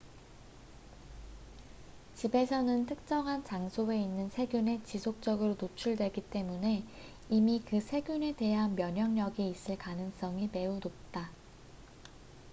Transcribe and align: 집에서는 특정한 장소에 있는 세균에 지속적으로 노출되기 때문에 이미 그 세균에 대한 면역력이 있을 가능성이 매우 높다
집에서는 2.15 2.87
특정한 2.87 3.43
장소에 3.45 3.99
있는 4.01 4.31
세균에 4.31 4.81
지속적으로 4.83 5.55
노출되기 5.61 6.27
때문에 6.31 6.83
이미 7.29 7.61
그 7.63 7.79
세균에 7.79 8.33
대한 8.35 8.73
면역력이 8.75 9.47
있을 9.47 9.77
가능성이 9.77 10.49
매우 10.51 10.79
높다 10.79 11.29